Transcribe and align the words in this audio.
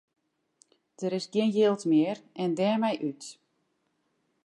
Der 0.99 1.13
is 1.17 1.25
gjin 1.33 1.53
jild 1.55 1.81
mear 1.91 2.17
en 2.41 2.51
dêrmei 2.57 2.95
út. 3.09 3.23